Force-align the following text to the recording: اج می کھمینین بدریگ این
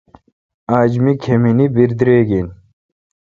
اج 0.77 0.91
می 1.03 1.13
کھمینین 1.23 1.69
بدریگ 1.75 2.29
این 2.35 2.47